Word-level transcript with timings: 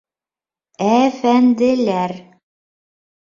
Әәфәнделәр! 0.85 2.15